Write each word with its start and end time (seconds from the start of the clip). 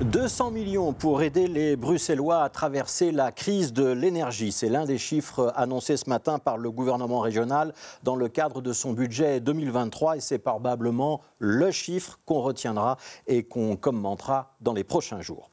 200 0.00 0.50
millions 0.50 0.92
pour 0.92 1.22
aider 1.22 1.46
les 1.46 1.76
Bruxellois 1.76 2.42
à 2.42 2.48
traverser 2.48 3.12
la 3.12 3.30
crise 3.30 3.72
de 3.72 3.86
l'énergie. 3.86 4.50
C'est 4.50 4.68
l'un 4.68 4.86
des 4.86 4.98
chiffres 4.98 5.52
annoncés 5.54 5.96
ce 5.96 6.10
matin 6.10 6.40
par 6.40 6.58
le 6.58 6.72
gouvernement 6.72 7.20
régional 7.20 7.72
dans 8.02 8.16
le 8.16 8.28
cadre 8.28 8.60
de 8.60 8.72
son 8.72 8.92
budget 8.92 9.38
2023 9.38 10.16
et 10.16 10.20
c'est 10.20 10.38
probablement 10.38 11.20
le 11.38 11.70
chiffre 11.70 12.18
qu'on 12.26 12.40
retiendra 12.40 12.96
et 13.28 13.44
qu'on 13.44 13.76
commentera 13.76 14.56
dans 14.60 14.72
les 14.72 14.82
prochains 14.82 15.20
jours. 15.20 15.50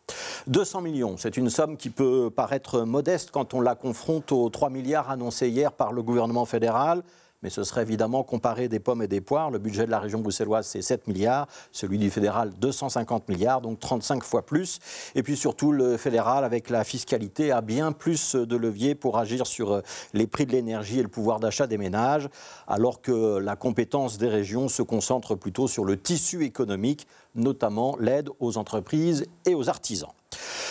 200 0.48 0.82
millions, 0.82 1.18
c'est 1.18 1.38
une 1.38 1.52
somme 1.52 1.78
qui 1.78 1.92
peut 1.92 2.32
paraître 2.36 2.82
modeste 2.82 3.30
quand 3.32 3.54
on 3.54 3.62
la 3.62 3.76
confronte 3.76 4.32
aux 4.32 4.50
3 4.50 4.71
milliards 4.71 5.12
annoncés 5.12 5.50
hier 5.50 5.71
par 5.71 5.94
le 5.94 6.02
gouvernement 6.02 6.46
fédéral 6.46 7.04
mais 7.42 7.50
ce 7.50 7.64
serait 7.64 7.82
évidemment 7.82 8.23
comparer 8.23 8.68
des 8.68 8.80
pommes 8.80 9.02
et 9.02 9.08
des 9.08 9.21
poires. 9.21 9.50
Le 9.50 9.60
budget 9.60 9.86
de 9.86 9.91
la 9.91 10.00
région 10.00 10.20
bruxelloise, 10.20 10.68
c'est 10.68 10.82
7 10.82 11.08
milliards, 11.08 11.48
celui 11.71 11.98
du 11.98 12.10
fédéral, 12.10 12.52
250 12.60 13.30
milliards, 13.30 13.62
donc 13.62 13.80
35 13.80 14.23
fois 14.23 14.46
plus. 14.46 14.80
Et 15.16 15.23
puis 15.23 15.36
surtout, 15.36 15.72
le 15.72 15.98
fédéral, 15.98 16.44
avec 16.44 16.70
la 16.70 16.84
fiscalité, 16.84 17.52
a 17.52 17.62
bien 17.62 17.91
plus 17.91 18.35
de 18.35 18.55
leviers 18.55 18.96
pour 18.96 19.18
agir 19.18 19.48
sur 19.48 19.72
euh, 19.72 19.82
les 20.13 20.27
prix 20.27 20.46
de 20.46 20.52
l'énergie 20.52 20.99
et 20.99 21.04
le 21.04 21.08
pouvoir 21.08 21.40
d'achat 21.40 21.68
des 21.68 21.77
ménages, 21.77 22.30
alors 22.68 23.02
que 23.02 23.38
la 23.38 23.55
compétence 23.55 24.18
des 24.18 24.30
régions 24.30 24.68
se 24.68 24.82
concentre 24.82 25.35
plutôt 25.35 25.68
sur 25.68 25.85
le 25.85 25.98
tissu 25.98 26.44
économique, 26.44 27.08
notamment 27.35 27.96
l'aide 27.99 28.30
aux 28.40 28.58
entreprises 28.58 29.26
et 29.46 29.55
aux 29.55 29.70
artisans. 29.70 30.12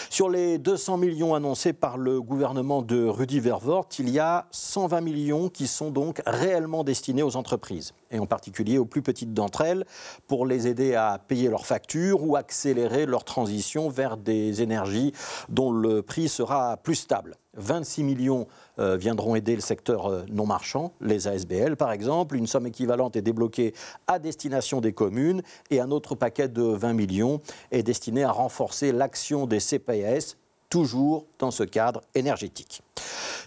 Sur 0.09 0.29
les 0.29 0.59
200 0.59 0.97
millions 0.97 1.35
annoncés 1.35 1.73
par 1.73 1.99
le 1.99 2.21
gouvernement 2.21 2.83
de 2.83 3.07
Rudy 3.07 3.41
Vervoort, 3.41 3.89
il 3.99 4.11
y 4.11 4.19
a 4.19 4.47
120 4.51 5.01
millions 5.01 5.49
qui 5.49 5.67
sont 5.67 5.91
donc 5.91 6.23
réellement 6.27 6.85
destinés 6.85 7.23
aux 7.23 7.37
entreprises, 7.37 7.93
et 8.11 8.19
en 8.19 8.27
particulier 8.27 8.79
aux 8.79 8.85
plus 8.85 9.03
petites 9.03 9.35
d'entre 9.35 9.61
elles, 9.63 9.85
pour 10.27 10.47
les 10.47 10.67
aider 10.67 10.95
à 10.95 11.21
payer 11.27 11.49
leurs 11.49 11.67
factures 11.67 12.23
ou 12.23 12.37
accélérer 12.37 13.07
leur 13.07 13.25
transition 13.25 13.89
vers 13.89 14.17
des 14.17 14.63
énergies 14.63 15.13
dont 15.49 15.73
le 15.73 16.03
prix 16.03 16.29
sera 16.29 16.77
plus 16.77 16.95
stable. 16.97 17.37
26 17.55 18.05
millions 18.05 18.47
euh, 18.79 18.97
viendront 18.97 19.35
aider 19.35 19.55
le 19.55 19.61
secteur 19.61 20.07
euh, 20.07 20.25
non 20.31 20.47
marchand, 20.47 20.93
les 21.01 21.29
ASBL 21.29 21.77
par 21.77 21.93
exemple. 21.93 22.37
Une 22.37 22.47
somme 22.47 22.67
équivalente 22.67 23.17
est 23.17 23.23
débloquée 23.23 23.75
à 24.07 24.19
destination 24.19 24.81
des 24.81 24.93
communes 24.93 25.43
et 25.71 25.81
un 25.81 25.91
autre 25.91 26.15
paquet 26.15 26.49
de 26.49 26.63
20 26.63 26.93
millions 26.93 27.41
est 27.71 27.83
destiné 27.83 28.25
à 28.25 28.33
renforcer 28.33 28.93
l'action 28.93 29.47
des 29.47 29.61
CPS, 29.61 30.37
toujours 30.69 31.27
dans 31.39 31.51
ce 31.51 31.65
cadre 31.65 32.03
énergétique. 32.15 32.83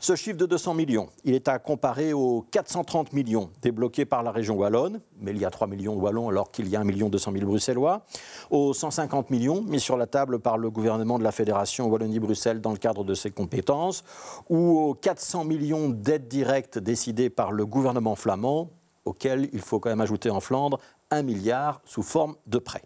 Ce 0.03 0.17
chiffre 0.17 0.35
de 0.35 0.45
200 0.45 0.73
millions, 0.73 1.07
il 1.23 1.33
est 1.33 1.47
à 1.47 1.59
comparer 1.59 2.11
aux 2.11 2.45
430 2.51 3.13
millions 3.13 3.51
débloqués 3.61 4.03
par 4.03 4.21
la 4.21 4.31
région 4.31 4.57
wallonne, 4.57 4.99
mais 5.21 5.31
il 5.31 5.37
y 5.37 5.45
a 5.45 5.49
3 5.49 5.65
millions 5.67 5.95
de 5.95 6.01
wallons 6.01 6.27
alors 6.27 6.51
qu'il 6.51 6.67
y 6.67 6.75
a 6.75 6.81
1 6.81 6.83
million 6.83 7.07
200 7.07 7.31
000 7.31 7.45
bruxellois, 7.45 8.05
aux 8.49 8.73
150 8.73 9.29
millions 9.29 9.61
mis 9.61 9.79
sur 9.79 9.95
la 9.95 10.05
table 10.05 10.39
par 10.39 10.57
le 10.57 10.69
gouvernement 10.69 11.19
de 11.19 11.23
la 11.23 11.31
Fédération 11.31 11.87
Wallonie-Bruxelles 11.87 12.59
dans 12.59 12.73
le 12.73 12.79
cadre 12.79 13.05
de 13.05 13.13
ses 13.13 13.31
compétences, 13.31 14.03
ou 14.49 14.77
aux 14.77 14.93
400 14.93 15.45
millions 15.45 15.87
d'aides 15.87 16.27
directes 16.27 16.79
décidées 16.79 17.29
par 17.29 17.53
le 17.53 17.65
gouvernement 17.65 18.17
flamand, 18.17 18.71
auxquelles 19.05 19.47
il 19.53 19.61
faut 19.61 19.79
quand 19.79 19.89
même 19.89 20.01
ajouter 20.01 20.29
en 20.29 20.41
Flandre 20.41 20.81
1 21.11 21.21
milliard 21.21 21.79
sous 21.85 22.03
forme 22.03 22.35
de 22.45 22.57
prêt. 22.57 22.83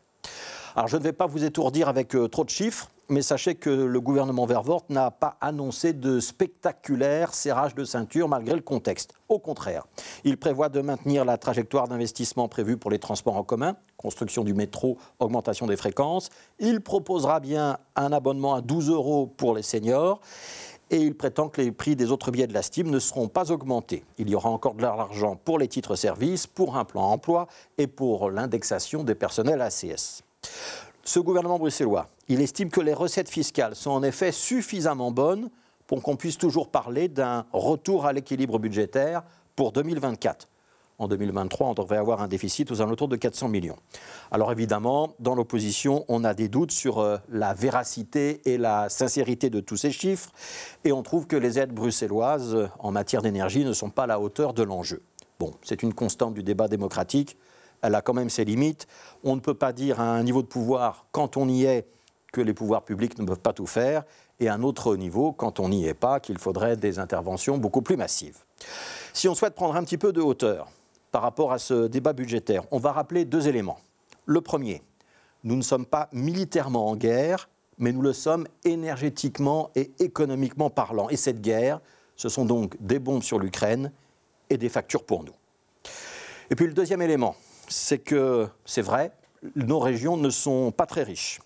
Alors 0.75 0.87
je 0.87 0.97
ne 0.97 1.01
vais 1.01 1.13
pas 1.13 1.25
vous 1.25 1.43
étourdir 1.43 1.89
avec 1.89 2.15
euh, 2.15 2.27
trop 2.27 2.43
de 2.43 2.51
chiffres, 2.51 2.91
mais 3.09 3.21
sachez 3.21 3.55
que 3.55 3.69
le 3.69 4.01
gouvernement 4.01 4.45
Vervoort 4.45 4.85
n'a 4.89 5.11
pas 5.11 5.37
annoncé 5.41 5.93
de 5.93 6.19
spectaculaire 6.19 7.33
serrage 7.33 7.75
de 7.75 7.83
ceinture 7.83 8.27
malgré 8.27 8.55
le 8.55 8.61
contexte. 8.61 9.13
Au 9.29 9.39
contraire, 9.39 9.85
il 10.23 10.37
prévoit 10.37 10.69
de 10.69 10.81
maintenir 10.81 11.25
la 11.25 11.37
trajectoire 11.37 11.87
d'investissement 11.87 12.47
prévue 12.47 12.77
pour 12.77 12.91
les 12.91 12.99
transports 12.99 13.35
en 13.35 13.43
commun, 13.43 13.75
construction 13.97 14.43
du 14.43 14.53
métro, 14.53 14.97
augmentation 15.19 15.67
des 15.67 15.77
fréquences. 15.77 16.29
Il 16.59 16.81
proposera 16.81 17.39
bien 17.39 17.77
un 17.95 18.11
abonnement 18.11 18.55
à 18.55 18.61
12 18.61 18.89
euros 18.89 19.27
pour 19.27 19.55
les 19.55 19.63
seniors 19.63 20.19
et 20.89 21.01
il 21.01 21.15
prétend 21.15 21.49
que 21.49 21.61
les 21.61 21.71
prix 21.71 21.95
des 21.95 22.11
autres 22.11 22.31
billets 22.31 22.47
de 22.47 22.53
la 22.53 22.61
Steam 22.61 22.89
ne 22.89 22.99
seront 22.99 23.27
pas 23.27 23.51
augmentés. 23.51 24.05
Il 24.17 24.29
y 24.29 24.35
aura 24.35 24.49
encore 24.49 24.75
de 24.75 24.81
l'argent 24.81 25.35
pour 25.35 25.59
les 25.59 25.67
titres-services, 25.67 26.47
pour 26.47 26.77
un 26.77 26.85
plan 26.85 27.03
emploi 27.03 27.47
et 27.77 27.87
pour 27.87 28.31
l'indexation 28.31 29.03
des 29.03 29.15
personnels 29.15 29.61
ACS. 29.61 30.23
Ce 31.07 31.21
gouvernement 31.21 31.57
bruxellois, 31.57 32.09
il 32.27 32.41
estime 32.41 32.69
que 32.69 32.81
les 32.81 32.93
recettes 32.93 33.29
fiscales 33.29 33.77
sont 33.77 33.91
en 33.91 34.03
effet 34.03 34.33
suffisamment 34.33 35.09
bonnes 35.09 35.49
pour 35.87 36.01
qu'on 36.01 36.17
puisse 36.17 36.37
toujours 36.37 36.69
parler 36.69 37.07
d'un 37.07 37.45
retour 37.53 38.05
à 38.05 38.11
l'équilibre 38.11 38.59
budgétaire 38.59 39.23
pour 39.55 39.71
2024. 39.71 40.49
En 40.97 41.07
2023, 41.07 41.67
on 41.67 41.73
devrait 41.75 41.95
avoir 41.95 42.21
un 42.21 42.27
déficit 42.27 42.69
aux 42.71 42.81
alentours 42.81 43.07
de 43.07 43.15
400 43.15 43.47
millions. 43.47 43.77
Alors 44.31 44.51
évidemment, 44.51 45.15
dans 45.19 45.33
l'opposition, 45.33 46.03
on 46.09 46.25
a 46.25 46.33
des 46.33 46.49
doutes 46.49 46.73
sur 46.73 46.99
euh, 46.99 47.15
la 47.29 47.53
véracité 47.53 48.41
et 48.43 48.57
la 48.57 48.89
sincérité 48.89 49.49
de 49.49 49.61
tous 49.61 49.77
ces 49.77 49.91
chiffres, 49.91 50.33
et 50.83 50.91
on 50.91 51.03
trouve 51.03 51.25
que 51.25 51.37
les 51.37 51.57
aides 51.57 51.71
bruxelloises 51.71 52.53
euh, 52.53 52.67
en 52.79 52.91
matière 52.91 53.21
d'énergie 53.21 53.63
ne 53.63 53.71
sont 53.71 53.91
pas 53.91 54.03
à 54.03 54.07
la 54.07 54.19
hauteur 54.19 54.53
de 54.53 54.63
l'enjeu. 54.63 55.01
Bon, 55.39 55.53
c'est 55.61 55.83
une 55.83 55.93
constante 55.93 56.33
du 56.33 56.43
débat 56.43 56.67
démocratique 56.67 57.37
elle 57.81 57.95
a 57.95 58.01
quand 58.01 58.13
même 58.13 58.29
ses 58.29 58.45
limites. 58.45 58.87
On 59.23 59.35
ne 59.35 59.41
peut 59.41 59.53
pas 59.53 59.73
dire 59.73 59.99
à 59.99 60.09
un 60.09 60.23
niveau 60.23 60.41
de 60.41 60.47
pouvoir, 60.47 61.05
quand 61.11 61.37
on 61.37 61.47
y 61.47 61.65
est, 61.65 61.87
que 62.33 62.41
les 62.41 62.53
pouvoirs 62.53 62.83
publics 62.83 63.17
ne 63.17 63.25
peuvent 63.25 63.39
pas 63.39 63.53
tout 63.53 63.67
faire, 63.67 64.03
et 64.39 64.49
à 64.49 64.53
un 64.53 64.63
autre 64.63 64.95
niveau, 64.95 65.31
quand 65.31 65.59
on 65.59 65.69
n'y 65.69 65.87
est 65.87 65.93
pas, 65.93 66.19
qu'il 66.19 66.37
faudrait 66.37 66.77
des 66.77 66.99
interventions 66.99 67.57
beaucoup 67.57 67.81
plus 67.81 67.97
massives. 67.97 68.37
Si 69.13 69.27
on 69.27 69.35
souhaite 69.35 69.55
prendre 69.55 69.75
un 69.75 69.83
petit 69.83 69.97
peu 69.97 70.13
de 70.13 70.21
hauteur 70.21 70.67
par 71.11 71.21
rapport 71.21 71.51
à 71.51 71.57
ce 71.57 71.87
débat 71.87 72.13
budgétaire, 72.13 72.63
on 72.71 72.77
va 72.77 72.91
rappeler 72.91 73.25
deux 73.25 73.47
éléments. 73.47 73.79
Le 74.25 74.41
premier, 74.41 74.83
nous 75.43 75.55
ne 75.55 75.61
sommes 75.61 75.85
pas 75.85 76.09
militairement 76.11 76.87
en 76.87 76.95
guerre, 76.95 77.49
mais 77.79 77.91
nous 77.91 78.01
le 78.01 78.13
sommes 78.13 78.47
énergétiquement 78.65 79.71
et 79.75 79.91
économiquement 79.99 80.69
parlant. 80.69 81.09
Et 81.09 81.17
cette 81.17 81.41
guerre, 81.41 81.79
ce 82.15 82.29
sont 82.29 82.45
donc 82.45 82.75
des 82.79 82.99
bombes 82.99 83.23
sur 83.23 83.39
l'Ukraine 83.39 83.91
et 84.49 84.57
des 84.57 84.69
factures 84.69 85.03
pour 85.03 85.23
nous. 85.23 85.33
Et 86.49 86.55
puis 86.55 86.67
le 86.67 86.73
deuxième 86.73 87.01
élément, 87.01 87.35
c'est 87.67 87.99
que, 87.99 88.47
c'est 88.65 88.81
vrai, 88.81 89.11
nos 89.55 89.79
régions 89.79 90.17
ne 90.17 90.29
sont 90.29 90.71
pas 90.71 90.85
très 90.85 91.03
riches 91.03 91.39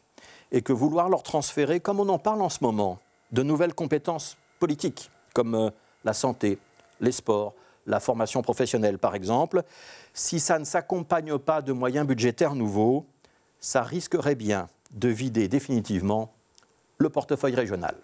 et 0.52 0.62
que 0.62 0.74
vouloir 0.74 1.10
leur 1.10 1.24
transférer, 1.24 1.80
comme 1.80 2.00
on 2.00 2.10
en 2.10 2.20
parle 2.20 2.42
en 2.42 2.50
ce 2.50 2.60
moment, 2.62 3.00
de 3.32 3.44
nouvelles 3.44 3.74
compétences 3.74 4.38
politiques, 4.60 5.10
comme 5.34 5.56
euh, 5.56 5.70
la 6.04 6.14
santé, 6.14 6.60
les 7.00 7.12
sports, 7.12 7.54
la 7.88 8.00
formation 8.00 8.42
professionnelle 8.42 9.00
par 9.00 9.16
exemple, 9.16 9.64
si 10.14 10.40
ça 10.40 10.60
ne 10.60 10.66
s'accompagne 10.66 11.38
pas 11.38 11.62
de 11.62 11.72
moyens 11.72 12.06
budgétaires 12.06 12.56
nouveaux, 12.56 13.06
ça 13.60 13.82
risquerait 13.82 14.36
bien 14.36 14.68
de 14.92 15.08
vider 15.08 15.48
définitivement 15.48 16.34
le 16.98 17.10
portefeuille 17.10 17.56
régional. 17.56 17.96